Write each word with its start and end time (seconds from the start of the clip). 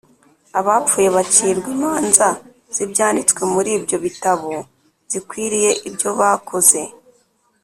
Abapfuye 0.59 1.09
bacirwa 1.15 1.67
imanza 1.75 2.27
z’ibyanditswe 2.75 3.41
muri 3.53 3.69
ibyo 3.77 3.97
bitabo 4.05 4.49
zikwiriye 5.11 5.71
ibyo 5.87 6.09
bakoze. 6.19 6.81